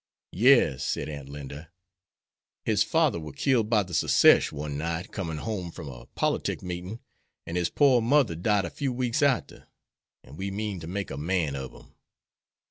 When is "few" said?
8.71-8.91